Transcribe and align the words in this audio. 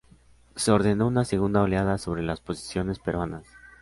Se 0.55 0.71
ordenó 0.71 1.05
una 1.05 1.25
segunda 1.25 1.61
oleada 1.61 1.99
sobre 1.99 2.23
las 2.23 2.41
posiciones 2.41 2.97
peruanas. 2.97 3.45